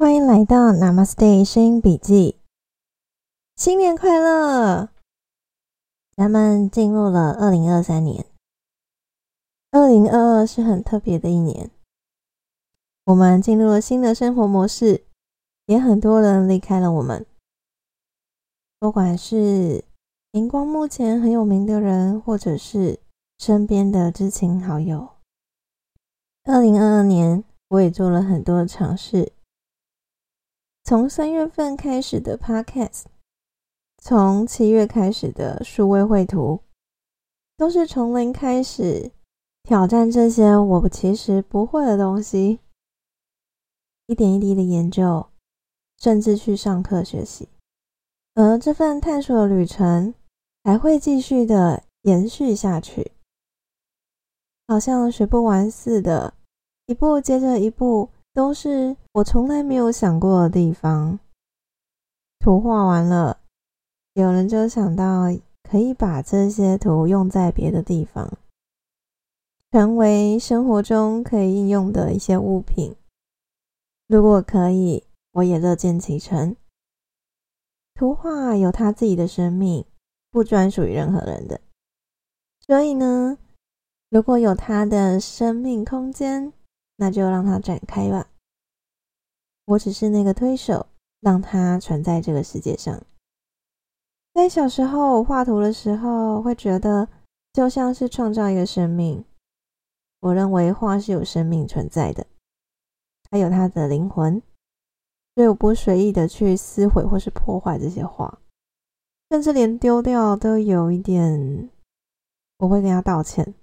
[0.00, 2.38] 欢迎来到 Namaste 声音笔记，
[3.54, 4.88] 新年快乐！
[6.16, 8.24] 咱们进入了二零二三年，
[9.70, 11.70] 二零二二是很特别的一年，
[13.04, 15.04] 我们进入了新的生活模式，
[15.66, 17.26] 也很多人离开了我们，
[18.78, 19.84] 不管是
[20.30, 23.00] 荧光幕前很有名的人，或者是
[23.36, 25.10] 身边的知情好友。
[26.44, 29.34] 二零二二年，我也做了很多尝试。
[30.90, 33.04] 从三月份开始的 Podcast，
[33.98, 36.64] 从七月开始的数位绘图，
[37.56, 39.12] 都是从零开始
[39.62, 42.58] 挑战这些我其实不会的东西，
[44.06, 45.28] 一点一滴的研究，
[46.00, 47.48] 甚至去上课学习。
[48.34, 50.12] 而这份探索的旅程
[50.64, 53.12] 还会继续的延续下去，
[54.66, 56.34] 好像学不完似的，
[56.86, 58.10] 一步接着一步。
[58.40, 61.18] 都是我从来没有想过的地方。
[62.38, 63.38] 图画完了，
[64.14, 65.24] 有人就想到
[65.62, 68.38] 可以把这些图用在别的地方，
[69.70, 72.96] 成为生活中可以应用的一些物品。
[74.08, 76.56] 如果可以，我也乐见其成。
[77.92, 79.84] 图画有它自己的生命，
[80.30, 81.60] 不专属于任何人的。
[82.66, 83.36] 所以呢，
[84.08, 86.54] 如果有它的生命空间。
[87.02, 88.29] 那就让它展开吧。
[89.70, 90.84] 我只是那个推手，
[91.20, 93.00] 让它存在这个世界上。
[94.34, 97.08] 在小时候画图的时候，会觉得
[97.52, 99.24] 就像是创造一个生命。
[100.18, 102.26] 我认为画是有生命存在的，
[103.30, 104.42] 它有它的灵魂，
[105.36, 108.40] 所以我不随意的去撕毁或是破坏这些画，
[109.30, 111.70] 甚至连丢掉都有一点，
[112.58, 113.54] 我会跟他道歉。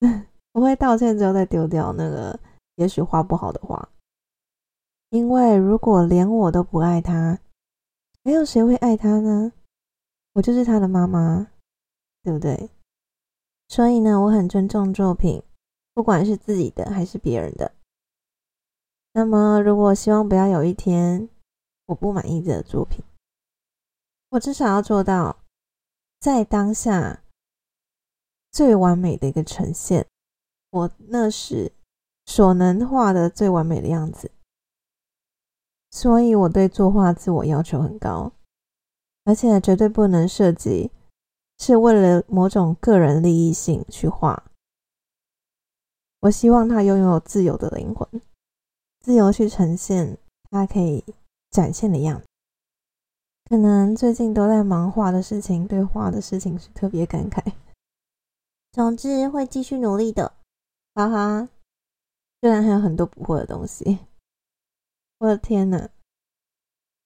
[0.52, 2.38] 我会道歉之后再丢掉那个
[2.74, 3.88] 也许画不好的画，
[5.10, 7.38] 因为如果连我都不爱他，
[8.22, 9.52] 没有谁会爱他呢？
[10.34, 11.50] 我就是他的妈妈，
[12.22, 12.70] 对不对？
[13.68, 15.42] 所以呢，我很尊重作品，
[15.94, 17.72] 不管是自己的还是别人的。
[19.12, 21.28] 那么，如果希望不要有一天
[21.86, 23.02] 我不满意这个作品，
[24.30, 25.38] 我至少要做到
[26.20, 27.22] 在当下
[28.52, 30.06] 最完美的一个呈现。
[30.70, 31.72] 我那时
[32.26, 34.30] 所能画的最完美的样子，
[35.90, 38.32] 所以我对作画自我要求很高，
[39.24, 40.90] 而且绝对不能涉及
[41.58, 44.44] 是为了某种个人利益性去画。
[46.20, 48.06] 我希望他拥有自由的灵魂，
[49.00, 50.18] 自由去呈现
[50.50, 51.04] 他可以
[51.50, 52.26] 展现的样子。
[53.48, 57.52] 可能最近都在忙画的事情，对画的事情是特别感慨。
[58.72, 60.34] 总之会继续努力的。
[60.94, 61.48] 哈哈，
[62.40, 64.00] 虽然还有很多不会的东西，
[65.18, 65.88] 我的天呐，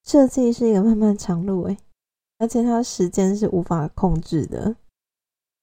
[0.04, 1.78] 设计是一个漫漫长路诶，
[2.38, 4.76] 而且它时间是无法控制的，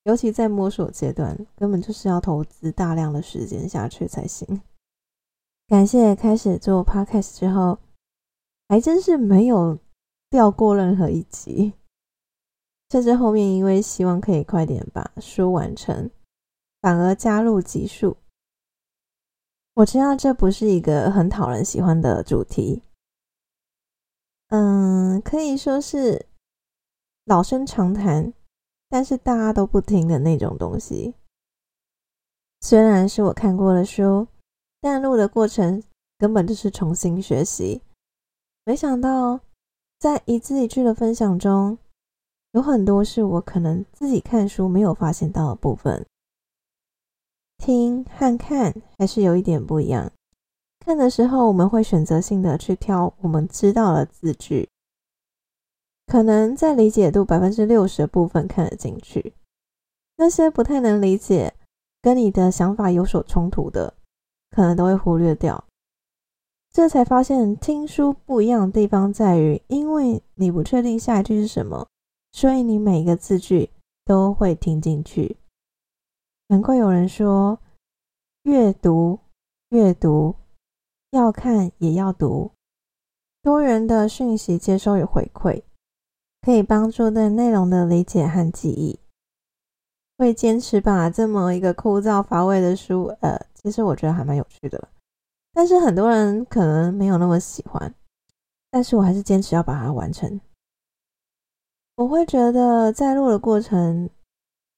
[0.03, 4.61] 尤其在摸索阶段，根本就是要投资大量的时间下去才行。
[5.67, 7.77] 感谢开始做 podcast 之后，
[8.67, 9.77] 还真是没有
[10.29, 11.73] 掉过任何一集，
[12.89, 16.09] 甚至后面因为希望可以快点把书完成。
[16.81, 18.15] 反而加入集数，
[19.79, 22.83] 我知道这不是一个很讨人喜欢的主题，
[24.49, 26.25] 嗯，可以说是
[27.23, 28.33] 老生常谈，
[28.89, 31.15] 但是大家都不听的那种东西。
[32.59, 34.27] 虽然是我看过的书，
[34.81, 35.81] 但录的过程
[36.17, 37.81] 根本就是重新学习。
[38.65, 39.39] 没想到
[39.97, 41.77] 在一字一句的分享中，
[42.51, 46.05] 有很多是我可能自己看书没有发现到的部分。
[47.59, 50.11] 听和看还是有一点不一样。
[50.79, 54.67] 看的时候，我们会选择性的去挑我们知道的字句，
[56.07, 59.33] 可能在理解度百分之六十的部分看得进去，
[60.17, 61.53] 那些不太能理解、
[62.01, 63.93] 跟你的想法有所冲突的，
[64.49, 65.63] 可能都会忽略掉。
[66.71, 71.85] 这才发现听书不一样的地方在于，因为你不确定下一句是什么，
[72.31, 73.69] 所以你每一个字句
[74.05, 75.35] 都会听进去。
[76.51, 77.59] 难怪有人说，
[78.41, 79.19] 阅读，
[79.69, 80.35] 阅读，
[81.11, 82.51] 要看也要读。
[83.43, 85.61] 多元的讯息接收与回馈，
[86.41, 88.99] 可以帮助对内容的理解和记忆。
[90.17, 94.89] 会坚持把这么一个枯燥乏味的书，呃，其实我觉得还蛮有趣的。
[95.53, 97.93] 但是很多人可能没有那么喜欢，
[98.71, 100.41] 但是我还是坚持要把它完成。
[101.97, 104.09] 我会觉得在录的过程，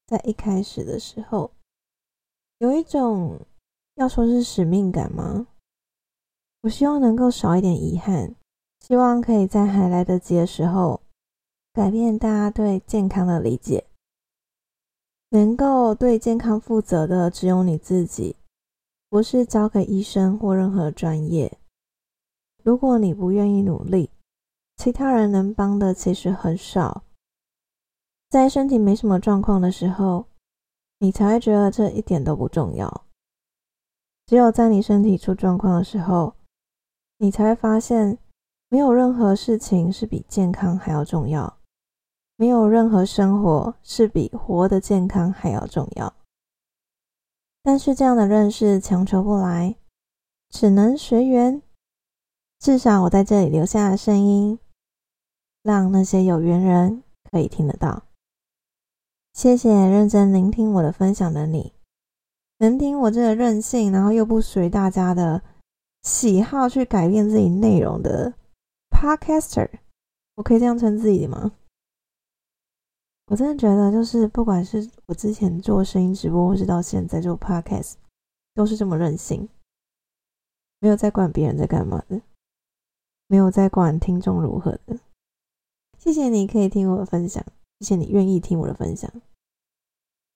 [0.05, 1.49] 在一开始的时候。
[2.61, 3.39] 有一种
[3.95, 5.47] 要说是使命感吗？
[6.61, 8.35] 我希望能够少一点遗憾，
[8.81, 11.01] 希望可以在还来得及的时候
[11.73, 13.85] 改变大家对健康的理解。
[15.31, 18.35] 能够对健康负责的只有你自己，
[19.09, 21.57] 不是交给医生或任何专业。
[22.61, 24.11] 如果你不愿意努力，
[24.77, 27.01] 其他人能帮的其实很少。
[28.29, 30.27] 在身体没什么状况的时候，
[31.01, 33.05] 你才会觉得这一点都不重要。
[34.27, 36.35] 只有在你身体出状况的时候，
[37.17, 38.19] 你才会发现，
[38.69, 41.57] 没有任何事情是比健康还要重要，
[42.35, 46.13] 没有任何生活是比活的健康还要重要。
[47.63, 49.75] 但是这样的认识强求不来，
[50.49, 51.63] 只能随缘。
[52.59, 54.59] 至少我在这里留下的声音，
[55.63, 57.01] 让那些有缘人
[57.31, 58.03] 可以听得到。
[59.33, 61.73] 谢谢认真聆听我的分享的你。
[62.57, 65.41] 能听我这个任性，然后又不随大家的
[66.03, 68.33] 喜好去改变自己内容的
[68.89, 69.69] Podcaster，
[70.35, 71.53] 我可以这样称自己吗？
[73.27, 77.93] 我真的觉得，就是不管是我之前做声音直播，或是到现在做 Podcast，
[78.53, 79.47] 都是这么任性，
[80.79, 82.21] 没有在管别人在干嘛的，
[83.27, 84.99] 没有在管听众如何的。
[85.97, 87.43] 谢谢你可以听我的分享，
[87.81, 89.11] 谢谢你愿意听我的分享，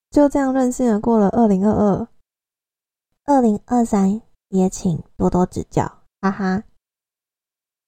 [0.10, 2.08] 就这样任性的过了二零二二。
[3.26, 4.20] 二零二三
[4.50, 5.84] 也请多多指教，
[6.22, 6.64] 哈哈。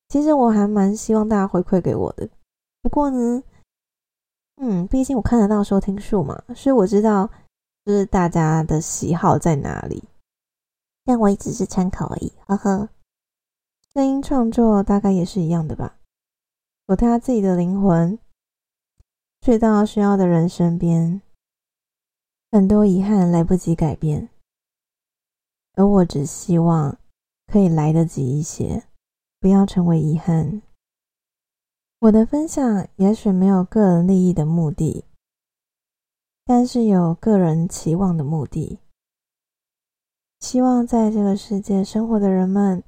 [0.09, 2.30] 其实我还蛮希望大家回馈给我的，
[2.83, 3.44] 不过呢，
[4.57, 7.27] 嗯，毕竟我看得到收听数嘛，所以我知道
[7.83, 10.03] 就是大家的喜好在哪里。
[11.03, 12.89] 但我也只是参考而已，呵呵。
[13.95, 15.98] 声音创作大概也是一样的吧，
[16.86, 18.19] 有他自己的灵魂，
[19.42, 21.22] 去到需要的人身边，
[22.51, 24.30] 很多遗憾来不及改变。
[25.74, 26.98] 而我只希望
[27.45, 28.84] 可以来得及一些，
[29.39, 30.63] 不要成为遗憾。
[32.00, 35.06] 我的分享也许没有个人利益的目的，
[36.44, 38.80] 但是有个人期望的目的。
[40.39, 42.84] 希望在这个世界生活的人们，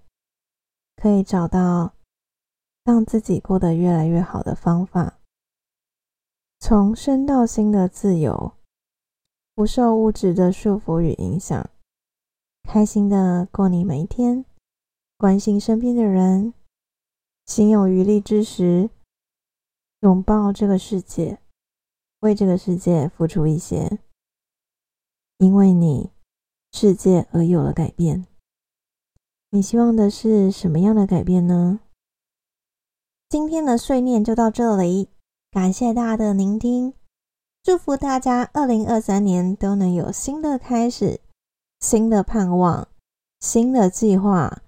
[0.96, 1.94] 可以找到
[2.84, 5.19] 让自己过得越来越好的方法，
[6.70, 8.54] 从身到心的自由，
[9.56, 11.68] 不受物质的束缚与影响。
[12.62, 14.46] 开心的过你每一天，
[15.18, 16.54] 关心身边的人，
[17.48, 18.92] 心有余力之时，
[20.02, 21.40] 拥抱这个世界，
[22.20, 23.98] 为这个世界付出一些，
[25.40, 26.12] 因为你，
[26.72, 28.28] 世界而有了改变。
[29.50, 31.80] 你希望的是什么样的改变呢？
[33.28, 35.10] 今天的碎念就到这里，
[35.52, 36.94] 感谢大家的聆听，
[37.64, 41.20] 祝福大家二零二三年都能有新的开始。
[41.80, 42.88] 新的盼望，
[43.40, 44.62] 新的计划，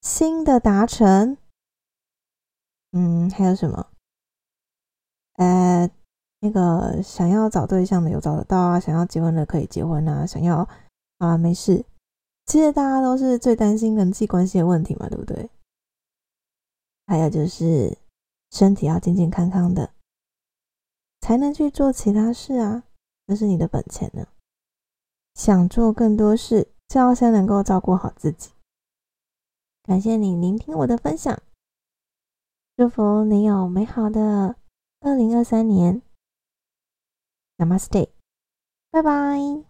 [0.00, 1.36] 新的达成。
[2.92, 3.88] 嗯，还有什么？
[5.34, 5.90] 呃，
[6.38, 10.66] 那个想要找对象的有找得到啊，想要结婚的可以结婚啊，想要
[11.18, 11.84] 啊，没事。
[12.46, 15.50] 其实大家都是最担心人际关系的问题嘛，对不对？
[17.06, 17.98] 还有就是
[18.50, 19.94] 身体要健健康康的，
[21.20, 22.84] 才能去做其他事啊，
[23.26, 24.26] 那是你的本钱呢。
[25.34, 28.50] 想做更多事，就要先能够照顾好自己。
[29.84, 31.40] 感谢你聆听我的分享，
[32.76, 34.56] 祝福你有美好的
[35.00, 36.02] 二零二三年。
[37.56, 38.10] Namaste，
[38.90, 39.69] 拜拜。